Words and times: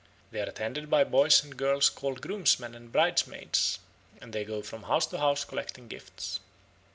They 0.31 0.39
are 0.39 0.49
attended 0.49 0.89
by 0.89 1.03
boys 1.03 1.43
and 1.43 1.55
girls 1.55 1.87
called 1.91 2.21
groomsmen 2.23 2.73
and 2.73 2.91
bridesmaids, 2.91 3.77
and 4.19 4.33
they 4.33 4.43
go 4.43 4.63
from 4.63 4.81
house 4.81 5.05
to 5.05 5.19
house 5.19 5.45
collecting 5.45 5.87
gifts. 5.87 6.39